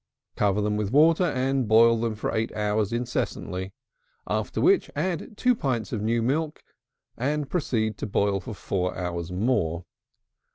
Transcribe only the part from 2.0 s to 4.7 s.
them for 8 hours incessantly; after